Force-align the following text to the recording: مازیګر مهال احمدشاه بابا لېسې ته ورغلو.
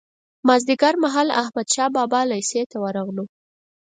مازیګر 0.47 0.93
مهال 1.03 1.27
احمدشاه 1.41 1.89
بابا 1.95 2.21
لېسې 2.29 2.61
ته 2.71 2.77
ورغلو. 2.83 3.25